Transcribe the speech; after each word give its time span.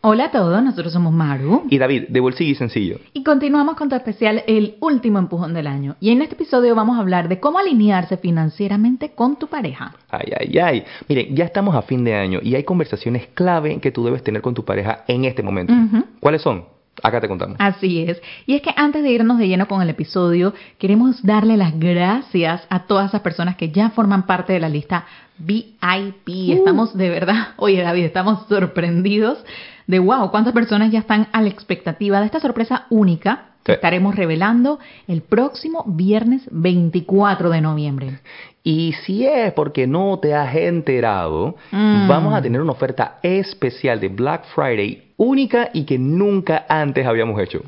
Hola 0.00 0.26
a 0.26 0.30
todos, 0.30 0.62
nosotros 0.62 0.92
somos 0.92 1.12
Maru. 1.12 1.64
Y 1.68 1.76
David, 1.76 2.04
de 2.08 2.20
Bolsillo 2.20 2.52
y 2.52 2.54
Sencillo. 2.54 3.00
Y 3.14 3.24
continuamos 3.24 3.74
con 3.74 3.88
tu 3.88 3.96
especial 3.96 4.44
El 4.46 4.76
último 4.78 5.18
empujón 5.18 5.54
del 5.54 5.66
año. 5.66 5.96
Y 5.98 6.10
en 6.10 6.22
este 6.22 6.36
episodio 6.36 6.76
vamos 6.76 6.96
a 6.96 7.00
hablar 7.00 7.28
de 7.28 7.40
cómo 7.40 7.58
alinearse 7.58 8.16
financieramente 8.16 9.10
con 9.16 9.34
tu 9.40 9.48
pareja. 9.48 9.96
Ay, 10.08 10.32
ay, 10.38 10.58
ay. 10.60 10.84
Miren, 11.08 11.34
ya 11.34 11.44
estamos 11.44 11.74
a 11.74 11.82
fin 11.82 12.04
de 12.04 12.14
año 12.14 12.38
y 12.40 12.54
hay 12.54 12.62
conversaciones 12.62 13.26
clave 13.34 13.80
que 13.80 13.90
tú 13.90 14.04
debes 14.04 14.22
tener 14.22 14.40
con 14.40 14.54
tu 14.54 14.64
pareja 14.64 15.02
en 15.08 15.24
este 15.24 15.42
momento. 15.42 15.74
¿Cuáles 16.20 16.42
son? 16.42 16.77
Acá 17.02 17.20
te 17.20 17.28
contamos. 17.28 17.56
Así 17.58 18.02
es. 18.02 18.20
Y 18.46 18.54
es 18.54 18.62
que 18.62 18.70
antes 18.76 19.02
de 19.02 19.10
irnos 19.10 19.38
de 19.38 19.48
lleno 19.48 19.68
con 19.68 19.82
el 19.82 19.90
episodio, 19.90 20.54
queremos 20.78 21.22
darle 21.22 21.56
las 21.56 21.78
gracias 21.78 22.66
a 22.70 22.86
todas 22.86 23.08
esas 23.08 23.20
personas 23.20 23.56
que 23.56 23.70
ya 23.70 23.90
forman 23.90 24.26
parte 24.26 24.52
de 24.52 24.60
la 24.60 24.68
lista 24.68 25.06
VIP. 25.38 26.28
Uh. 26.28 26.52
Estamos 26.52 26.96
de 26.96 27.10
verdad, 27.10 27.48
oye 27.56 27.82
David, 27.82 28.04
estamos 28.04 28.46
sorprendidos 28.48 29.44
de 29.86 29.98
wow, 29.98 30.30
cuántas 30.30 30.52
personas 30.52 30.92
ya 30.92 31.00
están 31.00 31.28
a 31.32 31.40
la 31.40 31.48
expectativa 31.48 32.20
de 32.20 32.26
esta 32.26 32.40
sorpresa 32.40 32.86
única 32.90 33.46
que 33.64 33.72
estaremos 33.72 34.14
revelando 34.14 34.78
el 35.06 35.22
próximo 35.22 35.84
viernes 35.86 36.42
24 36.50 37.50
de 37.50 37.60
noviembre. 37.60 38.20
Y 38.62 38.94
si 39.04 39.26
es 39.26 39.52
porque 39.52 39.86
no 39.86 40.18
te 40.18 40.34
has 40.34 40.54
enterado, 40.54 41.56
mm. 41.70 42.08
vamos 42.08 42.34
a 42.34 42.42
tener 42.42 42.60
una 42.60 42.72
oferta 42.72 43.18
especial 43.22 44.00
de 44.00 44.08
Black 44.08 44.44
Friday 44.54 45.07
única 45.18 45.68
y 45.74 45.84
que 45.84 45.98
nunca 45.98 46.64
antes 46.68 47.06
habíamos 47.06 47.38
hecho. 47.42 47.60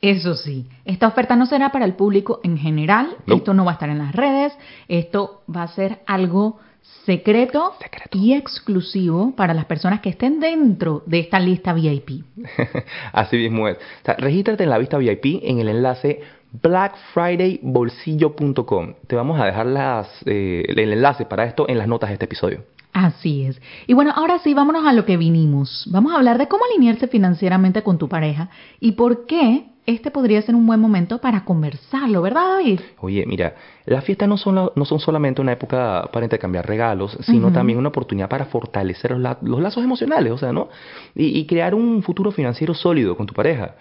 Eso 0.00 0.34
sí, 0.34 0.66
esta 0.84 1.06
oferta 1.06 1.36
no 1.36 1.46
será 1.46 1.70
para 1.70 1.84
el 1.84 1.94
público 1.94 2.40
en 2.42 2.56
general, 2.56 3.16
esto 3.26 3.54
no 3.54 3.64
va 3.64 3.72
a 3.72 3.74
estar 3.74 3.90
en 3.90 3.98
las 3.98 4.12
redes, 4.12 4.52
esto 4.88 5.42
va 5.54 5.62
a 5.62 5.68
ser 5.68 6.00
algo 6.06 6.58
secreto, 7.04 7.74
y 8.12 8.34
exclusivo 8.34 9.32
para 9.36 9.54
las 9.54 9.66
personas 9.66 10.00
que 10.00 10.10
estén 10.10 10.40
dentro 10.40 11.02
de 11.06 11.20
esta 11.20 11.38
lista 11.38 11.72
VIP. 11.72 12.24
Así 13.12 13.36
mismo 13.36 13.68
es. 13.68 13.76
O 13.76 14.04
sea, 14.04 14.14
regístrate 14.14 14.64
en 14.64 14.70
la 14.70 14.78
lista 14.78 14.98
VIP 14.98 15.40
en 15.42 15.60
el 15.60 15.68
enlace 15.68 16.20
blackfridaybolsillo.com. 16.52 18.94
Te 19.06 19.16
vamos 19.16 19.40
a 19.40 19.46
dejar 19.46 19.66
las, 19.66 20.08
eh, 20.26 20.64
el 20.68 20.92
enlace 20.92 21.24
para 21.24 21.44
esto 21.44 21.66
en 21.68 21.78
las 21.78 21.88
notas 21.88 22.10
de 22.10 22.14
este 22.14 22.26
episodio. 22.26 22.64
Así 22.92 23.46
es. 23.46 23.60
Y 23.86 23.94
bueno, 23.94 24.12
ahora 24.14 24.38
sí, 24.38 24.52
vámonos 24.52 24.86
a 24.86 24.92
lo 24.92 25.06
que 25.06 25.16
vinimos. 25.16 25.88
Vamos 25.90 26.12
a 26.12 26.16
hablar 26.16 26.36
de 26.36 26.48
cómo 26.48 26.64
alinearse 26.66 27.08
financieramente 27.08 27.82
con 27.82 27.96
tu 27.96 28.08
pareja 28.08 28.50
y 28.80 28.92
por 28.92 29.24
qué 29.24 29.71
este 29.86 30.10
podría 30.10 30.40
ser 30.42 30.54
un 30.54 30.66
buen 30.66 30.78
momento 30.78 31.18
para 31.18 31.44
conversarlo, 31.44 32.22
¿verdad, 32.22 32.58
David? 32.58 32.80
Oye, 33.00 33.24
mira, 33.26 33.54
las 33.84 34.04
fiestas 34.04 34.28
no 34.28 34.36
son, 34.36 34.70
no 34.74 34.84
son 34.84 35.00
solamente 35.00 35.40
una 35.40 35.52
época 35.52 36.08
para 36.12 36.24
intercambiar 36.24 36.66
regalos, 36.66 37.18
sino 37.22 37.50
también 37.52 37.78
una 37.78 37.88
oportunidad 37.88 38.28
para 38.28 38.44
fortalecer 38.46 39.10
los, 39.12 39.60
lazos 39.60 39.82
emocionales, 39.82 40.32
o 40.32 40.38
sea, 40.38 40.52
¿no? 40.52 40.68
Y, 41.14 41.44
crear 41.46 41.74
un 41.74 42.02
futuro 42.02 42.30
financiero 42.30 42.74
sólido 42.74 43.16
con 43.16 43.26
tu 43.26 43.34
pareja. 43.34 43.74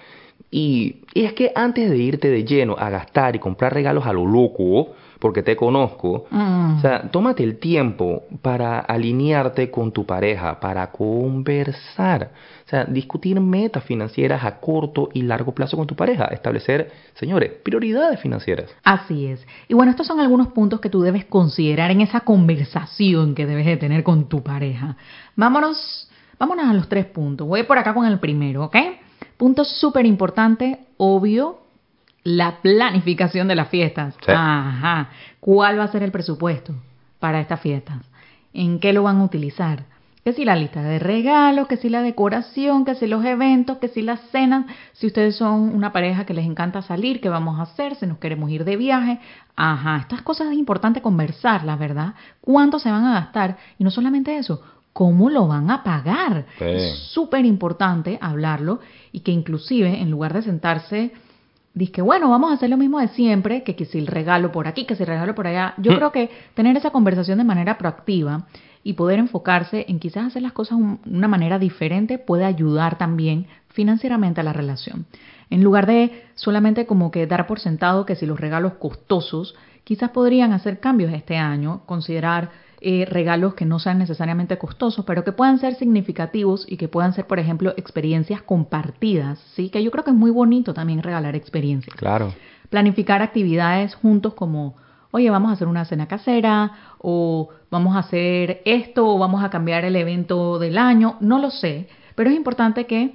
Y, 0.50 1.02
y, 1.14 1.26
es 1.26 1.34
que 1.34 1.52
antes 1.54 1.90
de 1.90 1.98
irte 1.98 2.30
de 2.30 2.44
lleno 2.46 2.76
a 2.78 2.90
gastar 2.90 3.36
y 3.36 3.40
comprar 3.40 3.74
regalos 3.74 4.06
a 4.08 4.14
lo 4.14 4.26
loco, 4.26 4.96
porque 5.22 5.44
te 5.44 5.56
conozco. 5.56 6.26
Mm. 6.32 6.78
O 6.78 6.82
sea, 6.82 7.04
tómate 7.12 7.44
el 7.44 7.60
tiempo 7.60 8.24
para 8.42 8.80
alinearte 8.80 9.70
con 9.70 9.92
tu 9.92 10.04
pareja, 10.04 10.60
para 10.60 10.92
conversar. 10.92 12.32
O 12.66 12.70
sea, 12.70 12.86
discutir 12.86 13.40
metas 13.40 13.84
financieras 13.84 14.44
a 14.44 14.60
corto 14.60 15.10
y 15.14 15.22
largo 15.22 15.54
plazo 15.54 15.78
con 15.78 15.86
tu 15.86 15.96
pareja. 15.96 16.26
Establecer, 16.26 16.92
señores, 17.14 17.52
prioridades 17.64 18.20
financieras. 18.20 18.72
Así 18.84 19.28
es. 19.28 19.46
Y 19.68 19.76
bueno, 19.76 19.92
estos 19.92 20.08
son 20.08 20.20
algunos 20.20 20.48
puntos 20.48 20.82
que 20.82 20.90
tú 20.90 21.02
debes 21.02 21.26
considerar 21.26 21.92
en 21.92 22.02
esa 22.02 22.22
conversación 22.22 23.36
que 23.36 23.46
debes 23.46 23.68
de 23.68 23.78
tener 23.78 24.04
con 24.04 24.28
tu 24.28 24.42
pareja. 24.42 24.98
Vámonos, 25.36 26.10
vámonos 26.40 26.66
a 26.66 26.74
los 26.74 26.90
tres 26.90 27.06
puntos. 27.06 27.48
Voy 27.48 27.62
por 27.64 27.78
acá 27.78 27.94
con 27.94 28.08
el 28.08 28.20
primero, 28.20 28.66
¿ok? 28.66 28.76
Punto 29.38 29.66
súper 29.66 30.08
importante, 30.08 30.80
obvio, 30.98 31.60
la 32.24 32.62
planificación 32.62 33.48
de 33.48 33.56
las 33.56 33.70
fiestas. 33.70 34.16
Ajá. 34.28 35.10
¿Cuál 35.40 35.80
va 35.80 35.86
a 35.86 35.92
ser 35.92 36.04
el 36.04 36.12
presupuesto 36.12 36.74
para 37.20 37.40
estas 37.40 37.62
fiestas? 37.62 37.98
¿En 38.54 38.80
qué 38.80 38.94
lo 38.94 39.04
van 39.04 39.20
a 39.20 39.24
utilizar? 39.24 39.86
Que 40.24 40.34
si 40.34 40.46
la 40.46 40.56
lista 40.56 40.84
de 40.84 41.00
regalos, 41.00 41.68
que 41.68 41.78
si 41.78 41.90
la 41.90 42.04
decoración, 42.04 42.86
que 42.86 42.94
si 42.94 43.08
los 43.08 43.26
eventos, 43.26 43.80
que 43.80 43.88
si 43.88 44.04
las 44.04 44.20
cenas, 44.30 44.68
si 44.94 45.08
ustedes 45.08 45.36
son 45.36 45.74
una 45.74 45.92
pareja 45.92 46.28
que 46.28 46.36
les 46.36 46.46
encanta 46.46 46.84
salir, 46.84 47.22
¿qué 47.22 47.30
vamos 47.30 47.60
a 47.60 47.64
hacer? 47.64 47.96
Si 47.96 48.06
nos 48.06 48.20
queremos 48.20 48.52
ir 48.52 48.64
de 48.64 48.76
viaje. 48.76 49.20
Ajá, 49.56 49.98
estas 49.98 50.22
cosas 50.22 50.52
es 50.52 50.60
importante 50.60 51.02
conversarlas, 51.02 51.80
¿verdad? 51.80 52.14
¿Cuánto 52.40 52.78
se 52.78 52.92
van 52.92 53.06
a 53.06 53.14
gastar? 53.14 53.58
Y 53.80 53.84
no 53.84 53.90
solamente 53.90 54.38
eso, 54.38 54.62
¿cómo 54.94 55.32
lo 55.32 55.48
van 55.48 55.72
a 55.72 55.84
pagar? 55.84 56.46
Es 56.60 57.00
súper 57.14 57.44
importante 57.46 58.20
hablarlo 58.22 58.80
y 59.12 59.22
que 59.22 59.32
inclusive 59.32 60.02
en 60.02 60.12
lugar 60.12 60.34
de 60.34 60.44
sentarse 60.44 61.14
Dice, 61.74 62.02
bueno, 62.02 62.30
vamos 62.30 62.52
a 62.52 62.56
hacer 62.56 62.70
lo 62.70 62.78
mismo 62.78 63.00
de 63.00 63.08
siempre, 63.10 63.64
que, 63.64 63.76
que 63.76 63.86
si 63.86 63.98
el 63.98 64.08
regalo 64.08 64.52
por 64.52 64.68
aquí, 64.68 64.86
que 64.86 64.96
si 64.96 65.04
el 65.04 65.08
regalo 65.08 65.36
por 65.36 65.48
allá. 65.48 65.74
Yo 65.78 65.94
mm. 65.94 65.96
creo 65.96 66.12
que 66.12 66.30
tener 66.54 66.76
esa 66.76 66.92
conversación 66.92 67.38
de 67.38 67.46
manera 67.46 67.78
proactiva 67.78 68.48
y 68.84 68.94
poder 68.94 69.20
enfocarse 69.20 69.86
en 69.88 70.00
quizás 70.00 70.28
hacer 70.28 70.42
las 70.42 70.54
cosas 70.54 70.78
de 70.80 71.10
una 71.10 71.28
manera 71.28 71.60
diferente 71.60 72.18
puede 72.18 72.46
ayudar 72.46 72.98
también 72.98 73.48
financieramente 73.70 74.42
a 74.42 74.44
la 74.44 74.54
relación. 74.54 75.06
En 75.50 75.64
lugar 75.64 75.86
de 75.86 76.24
solamente 76.36 76.86
como 76.86 77.12
que 77.12 77.28
dar 77.28 77.48
por 77.48 77.60
sentado 77.60 78.06
que 78.06 78.16
si 78.16 78.26
los 78.26 78.40
regalos 78.40 78.74
costosos, 78.74 79.56
quizás 79.84 80.10
podrían 80.12 80.54
hacer 80.54 80.80
cambios 80.80 81.14
este 81.14 81.38
año, 81.38 81.84
considerar 81.86 82.50
eh, 82.84 83.06
regalos 83.06 83.54
que 83.54 83.64
no 83.64 83.78
sean 83.78 84.00
necesariamente 84.00 84.58
costosos, 84.58 85.06
pero 85.06 85.24
que 85.24 85.32
puedan 85.32 85.60
ser 85.60 85.76
significativos 85.76 86.66
y 86.68 86.78
que 86.78 86.88
puedan 86.88 87.14
ser, 87.14 87.28
por 87.28 87.38
ejemplo, 87.38 87.76
experiencias 87.78 88.42
compartidas, 88.42 89.38
¿sí? 89.56 89.70
Que 89.70 89.84
yo 89.84 89.92
creo 89.92 90.04
que 90.04 90.10
es 90.10 90.16
muy 90.18 90.32
bonito 90.32 90.74
también 90.74 91.04
regalar 91.04 91.36
experiencias. 91.36 91.96
Claro. 91.96 92.34
Planificar 92.72 93.22
actividades 93.22 93.94
juntos 93.94 94.34
como, 94.34 94.78
oye, 95.12 95.30
vamos 95.30 95.52
a 95.52 95.54
hacer 95.54 95.68
una 95.68 95.86
cena 95.86 96.08
casera, 96.08 96.72
o 96.98 97.50
vamos 97.70 97.96
a 97.96 98.00
hacer 98.00 98.64
esto, 98.66 99.08
o 99.08 99.20
vamos 99.20 99.44
a 99.44 99.52
cambiar 99.52 99.86
el 99.86 99.96
evento 99.96 100.58
del 100.58 100.80
año, 100.80 101.18
no 101.20 101.38
lo 101.38 101.52
sé, 101.52 101.88
pero 102.16 102.32
es 102.32 102.36
importante 102.36 102.88
que 102.88 103.14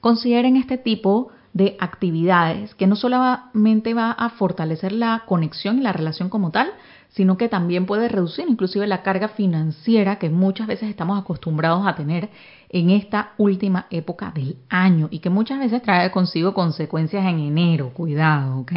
consideren 0.00 0.56
este 0.56 0.76
tipo 0.76 1.30
de 1.52 1.76
actividades 1.78 2.74
que 2.74 2.88
no 2.88 2.96
solamente 2.96 3.94
va 3.94 4.10
a 4.10 4.30
fortalecer 4.30 4.90
la 4.90 5.22
conexión 5.24 5.78
y 5.78 5.82
la 5.82 5.92
relación 5.92 6.28
como 6.28 6.50
tal, 6.50 6.72
sino 7.14 7.36
que 7.36 7.48
también 7.48 7.86
puede 7.86 8.08
reducir 8.08 8.44
inclusive 8.48 8.86
la 8.88 9.02
carga 9.02 9.28
financiera 9.28 10.18
que 10.18 10.30
muchas 10.30 10.66
veces 10.66 10.88
estamos 10.88 11.20
acostumbrados 11.20 11.86
a 11.86 11.94
tener 11.94 12.28
en 12.68 12.90
esta 12.90 13.34
última 13.38 13.86
época 13.90 14.32
del 14.34 14.56
año 14.68 15.06
y 15.12 15.20
que 15.20 15.30
muchas 15.30 15.60
veces 15.60 15.80
trae 15.82 16.10
consigo 16.10 16.54
consecuencias 16.54 17.24
en 17.24 17.38
enero. 17.38 17.90
Cuidado, 17.90 18.58
¿ok? 18.58 18.72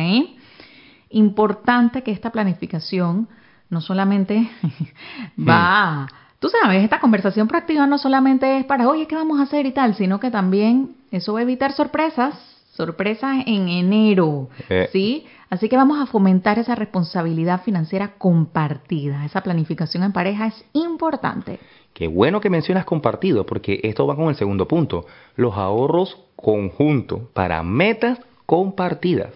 Importante 1.10 2.04
que 2.04 2.12
esta 2.12 2.32
planificación 2.32 3.28
no 3.70 3.82
solamente 3.82 4.50
va... 5.38 6.08
Tú 6.40 6.50
sabes, 6.50 6.84
esta 6.84 7.00
conversación 7.00 7.48
proactiva 7.48 7.88
no 7.88 7.98
solamente 7.98 8.60
es 8.60 8.66
para, 8.66 8.88
oye, 8.88 9.08
¿qué 9.08 9.16
vamos 9.16 9.40
a 9.40 9.44
hacer 9.44 9.66
y 9.66 9.72
tal? 9.72 9.96
Sino 9.96 10.20
que 10.20 10.30
también 10.30 10.96
eso 11.10 11.34
va 11.34 11.40
a 11.40 11.42
evitar 11.42 11.72
sorpresas, 11.72 12.36
sorpresas 12.78 13.44
en 13.48 13.68
enero, 13.68 14.50
eh. 14.70 14.88
¿sí? 14.92 15.26
Así 15.50 15.68
que 15.68 15.76
vamos 15.76 16.00
a 16.00 16.06
fomentar 16.06 16.60
esa 16.60 16.76
responsabilidad 16.76 17.64
financiera 17.64 18.14
compartida. 18.18 19.26
Esa 19.26 19.42
planificación 19.42 20.04
en 20.04 20.14
pareja 20.14 20.48
es 20.48 20.66
importante. 20.74 21.60
Qué 21.94 22.08
bueno 22.08 22.40
que 22.40 22.52
mencionas 22.52 22.86
compartido, 22.86 23.46
porque 23.46 23.80
esto 23.84 24.06
va 24.06 24.16
con 24.16 24.30
el 24.30 24.36
segundo 24.36 24.68
punto, 24.68 25.08
los 25.36 25.56
ahorros 25.56 26.18
conjuntos 26.36 27.22
para 27.34 27.64
metas 27.64 28.20
compartidas. 28.46 29.34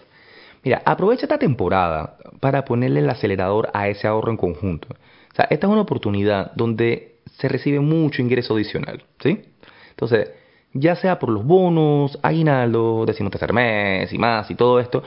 Mira, 0.64 0.84
aprovecha 0.86 1.24
esta 1.24 1.40
temporada 1.40 2.18
para 2.40 2.64
ponerle 2.64 3.00
el 3.00 3.10
acelerador 3.10 3.72
a 3.74 3.88
ese 3.88 4.08
ahorro 4.08 4.30
en 4.30 4.38
conjunto. 4.38 4.88
O 4.92 5.36
sea, 5.36 5.48
esta 5.50 5.66
es 5.66 5.74
una 5.74 5.82
oportunidad 5.82 6.52
donde 6.54 7.16
se 7.40 7.48
recibe 7.48 7.80
mucho 7.80 8.22
ingreso 8.22 8.54
adicional, 8.54 9.04
¿sí? 9.24 9.42
Entonces, 9.90 10.30
ya 10.74 10.96
sea 10.96 11.20
por 11.20 11.30
los 11.30 11.46
bonos, 11.46 12.18
aguinaldo, 12.22 13.06
tercer 13.06 13.54
mes 13.54 14.12
y 14.14 14.18
más 14.18 14.50
y 14.50 14.56
todo 14.56 14.80
esto, 14.80 15.04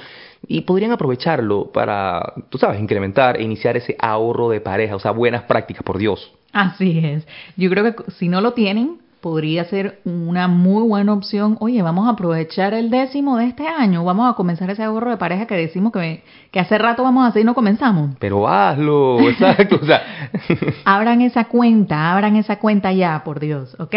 y 0.46 0.62
podrían 0.62 0.93
aprovecharlo 0.93 1.70
para, 1.72 2.34
tú 2.50 2.58
sabes, 2.58 2.81
incrementar 2.81 3.37
e 3.38 3.43
iniciar 3.43 3.76
ese 3.76 3.96
ahorro 3.99 4.50
de 4.50 4.61
pareja, 4.61 4.96
o 4.96 4.99
sea, 4.99 5.12
buenas 5.12 5.44
prácticas, 5.44 5.82
por 5.82 5.99
Dios. 5.99 6.32
Así 6.52 7.00
es. 7.05 7.26
Yo 7.56 7.69
creo 7.70 7.96
que 7.96 8.11
si 8.12 8.28
no 8.28 8.40
lo 8.40 8.52
tienen, 8.52 8.99
podría 9.25 9.65
ser 9.65 10.03
una 10.05 10.49
muy 10.49 10.87
buena 10.87 11.15
opción. 11.15 11.56
Oye, 11.61 11.81
vamos 11.81 12.06
a 12.06 12.11
aprovechar 12.11 12.75
el 12.75 12.91
décimo 12.91 13.38
de 13.38 13.47
este 13.47 13.67
año, 13.67 14.05
vamos 14.05 14.31
a 14.31 14.37
comenzar 14.37 14.69
ese 14.69 14.82
ahorro 14.82 15.12
de 15.12 15.17
pareja 15.17 15.47
que 15.47 15.55
decimos 15.55 15.94
que, 15.94 16.23
que 16.50 16.61
hace 16.61 16.76
rato 16.76 17.03
vamos 17.03 17.25
a 17.25 17.29
hacer 17.29 17.41
y 17.41 17.44
no 17.47 17.55
comenzamos. 17.55 18.11
Pero 18.19 18.47
hazlo, 18.47 19.19
exacto. 19.31 19.79
o 19.81 19.87
sea. 19.87 20.03
abran 20.85 21.23
esa 21.23 21.47
cuenta, 21.47 22.12
abran 22.12 22.37
esa 22.37 22.59
cuenta 22.59 22.93
ya, 22.93 23.23
por 23.25 23.41
Dios, 23.41 23.75
¿ok? 23.81 23.94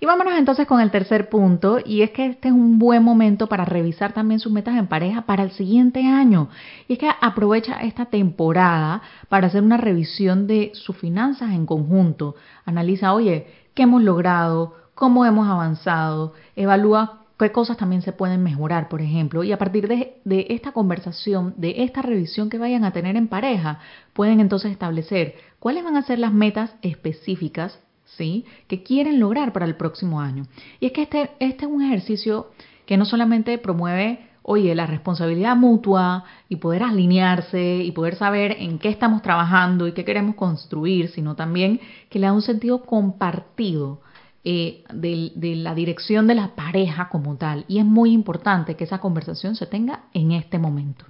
Y 0.00 0.06
vámonos 0.06 0.36
entonces 0.36 0.66
con 0.66 0.80
el 0.80 0.90
tercer 0.90 1.28
punto, 1.28 1.78
y 1.84 2.02
es 2.02 2.10
que 2.10 2.26
este 2.26 2.48
es 2.48 2.54
un 2.54 2.80
buen 2.80 3.04
momento 3.04 3.46
para 3.46 3.64
revisar 3.64 4.12
también 4.12 4.40
sus 4.40 4.50
metas 4.50 4.76
en 4.76 4.88
pareja 4.88 5.22
para 5.22 5.44
el 5.44 5.52
siguiente 5.52 6.04
año. 6.04 6.48
Y 6.88 6.94
es 6.94 6.98
que 6.98 7.08
aprovecha 7.20 7.74
esta 7.82 8.06
temporada 8.06 9.02
para 9.28 9.46
hacer 9.46 9.62
una 9.62 9.76
revisión 9.76 10.48
de 10.48 10.72
sus 10.74 10.96
finanzas 10.96 11.52
en 11.52 11.64
conjunto. 11.64 12.34
Analiza, 12.64 13.12
oye, 13.12 13.46
qué 13.78 13.84
hemos 13.84 14.02
logrado, 14.02 14.74
cómo 14.96 15.24
hemos 15.24 15.46
avanzado, 15.46 16.34
evalúa 16.56 17.26
qué 17.38 17.52
cosas 17.52 17.76
también 17.76 18.02
se 18.02 18.10
pueden 18.10 18.42
mejorar, 18.42 18.88
por 18.88 19.00
ejemplo, 19.00 19.44
y 19.44 19.52
a 19.52 19.56
partir 19.56 19.86
de, 19.86 20.20
esta 20.48 20.72
conversación, 20.72 21.54
de 21.56 21.84
esta 21.84 22.02
revisión 22.02 22.50
que 22.50 22.58
vayan 22.58 22.82
a 22.82 22.90
tener 22.90 23.14
en 23.14 23.28
pareja, 23.28 23.78
pueden 24.14 24.40
entonces 24.40 24.72
establecer 24.72 25.36
cuáles 25.60 25.84
van 25.84 25.96
a 25.96 26.02
ser 26.02 26.18
las 26.18 26.32
metas 26.32 26.74
específicas 26.82 27.78
¿sí? 28.04 28.44
que 28.66 28.82
quieren 28.82 29.20
lograr 29.20 29.52
para 29.52 29.66
el 29.66 29.76
próximo 29.76 30.20
año. 30.20 30.48
Y 30.80 30.86
es 30.86 30.92
que 30.92 31.02
este, 31.02 31.30
este 31.38 31.66
es 31.66 31.70
un 31.70 31.84
ejercicio 31.84 32.48
que 32.84 32.96
no 32.96 33.04
solamente 33.04 33.58
promueve, 33.58 34.27
oye, 34.50 34.74
la 34.74 34.86
responsabilidad 34.86 35.56
mutua 35.56 36.24
y 36.48 36.56
poder 36.56 36.82
alinearse 36.82 37.82
y 37.84 37.92
poder 37.92 38.14
saber 38.14 38.56
en 38.58 38.78
qué 38.78 38.88
estamos 38.88 39.20
trabajando 39.20 39.86
y 39.86 39.92
qué 39.92 40.06
queremos 40.06 40.36
construir, 40.36 41.10
sino 41.10 41.36
también 41.36 41.80
que 42.08 42.18
le 42.18 42.26
da 42.26 42.32
un 42.32 42.40
sentido 42.40 42.80
compartido 42.80 44.00
eh, 44.44 44.84
de, 44.90 45.32
de, 45.34 45.54
la 45.56 45.74
dirección 45.74 46.26
de 46.26 46.34
la 46.34 46.54
pareja 46.54 47.10
como 47.10 47.36
tal. 47.36 47.66
Y 47.68 47.78
es 47.78 47.84
muy 47.84 48.12
importante 48.12 48.74
que 48.74 48.84
esa 48.84 49.00
conversación 49.00 49.54
se 49.54 49.66
tenga 49.66 50.04
en 50.14 50.32
este 50.32 50.58
momento. 50.58 51.04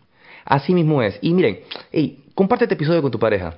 Así 0.45 0.75
mismo 0.75 1.01
es. 1.01 1.17
Y 1.23 1.33
miren, 1.33 1.61
hey, 1.93 2.25
comparte 2.35 2.65
este 2.65 2.75
episodio 2.75 3.03
con 3.03 3.13
tu 3.13 3.21
pareja. 3.21 3.55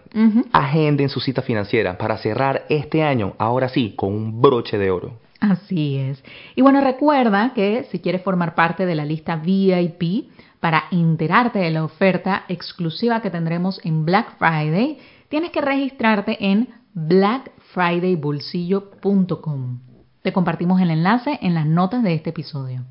Agenden 0.52 1.08
su 1.08 1.20
cita 1.20 1.40
financiera 1.40 1.96
para 1.96 2.18
cerrar 2.18 2.66
este 2.68 3.02
año, 3.02 3.32
ahora 3.38 3.70
sí, 3.70 3.94
con 3.96 4.12
un 4.12 4.42
broche 4.42 4.76
de 4.76 4.90
oro. 4.90 5.14
Así 5.40 5.96
es. 5.96 6.22
Y 6.54 6.62
bueno, 6.62 6.80
recuerda 6.82 7.52
que 7.54 7.88
si 7.90 7.98
quieres 7.98 8.22
formar 8.22 8.54
parte 8.54 8.86
de 8.86 8.94
la 8.94 9.04
lista 9.04 9.34
VIP 9.36 10.30
para 10.60 10.84
enterarte 10.90 11.58
de 11.58 11.70
la 11.70 11.84
oferta 11.84 12.44
exclusiva 12.48 13.20
que 13.22 13.30
tendremos 13.30 13.80
en 13.84 14.04
Black 14.04 14.36
Friday, 14.38 14.98
tienes 15.28 15.50
que 15.50 15.62
registrarte 15.62 16.36
en 16.44 16.68
blackfridaybolsillo.com. 16.92 19.78
Te 20.22 20.32
compartimos 20.34 20.82
el 20.82 20.90
enlace 20.90 21.38
en 21.40 21.54
las 21.54 21.64
notas 21.66 22.02
de 22.02 22.12
este 22.14 22.30
episodio. 22.30 22.84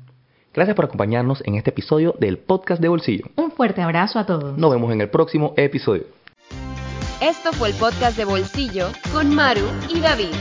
Gracias 0.52 0.74
por 0.74 0.86
acompañarnos 0.86 1.44
en 1.46 1.54
este 1.54 1.70
episodio 1.70 2.16
del 2.18 2.38
podcast 2.38 2.82
de 2.82 2.88
Bolsillo. 2.88 3.26
Un 3.36 3.52
fuerte 3.52 3.82
abrazo 3.82 4.18
a 4.18 4.26
todos. 4.26 4.58
Nos 4.58 4.72
vemos 4.72 4.92
en 4.92 5.00
el 5.00 5.08
próximo 5.08 5.54
episodio. 5.56 6.06
Esto 7.20 7.52
fue 7.52 7.68
el 7.68 7.76
podcast 7.76 8.16
de 8.16 8.24
Bolsillo 8.24 8.88
con 9.12 9.32
Maru 9.32 9.68
y 9.94 10.00
David. 10.00 10.34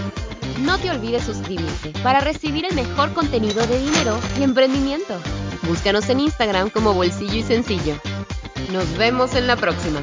No 0.61 0.77
te 0.77 0.91
olvides 0.91 1.23
suscribirte 1.23 1.91
para 2.03 2.19
recibir 2.19 2.65
el 2.65 2.75
mejor 2.75 3.13
contenido 3.13 3.65
de 3.65 3.79
dinero 3.79 4.19
y 4.38 4.44
emprendimiento. 4.44 5.15
Búscanos 5.63 6.09
en 6.09 6.19
Instagram 6.19 6.69
como 6.69 6.94
Bolsillo 6.94 7.35
y 7.35 7.44
Sencillo. 7.44 7.95
Nos 8.73 8.97
vemos 8.97 9.35
en 9.35 9.47
la 9.47 9.56
próxima. 9.56 10.01